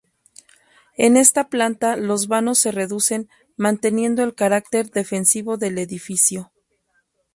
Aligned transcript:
En 0.97 1.15
esta 1.15 1.47
planta 1.47 1.95
los 1.95 2.27
vanos 2.27 2.57
se 2.57 2.71
reducen 2.71 3.29
manteniendo 3.55 4.23
el 4.23 4.33
carácter 4.33 4.89
defensivo 4.89 5.57
del 5.57 5.77
edificio. 5.77 6.51